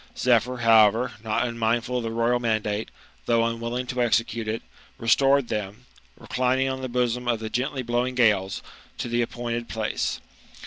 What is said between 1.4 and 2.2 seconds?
unmindful of the